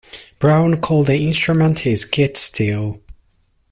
Brown 0.39 0.81
called 0.81 1.05
the 1.05 1.27
instrument 1.27 1.77
his 1.81 2.05
"guit-steel". 2.05 2.99